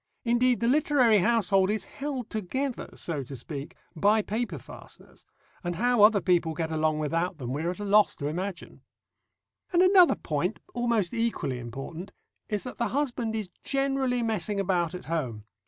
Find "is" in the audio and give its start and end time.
1.69-1.83, 12.49-12.63, 13.35-13.51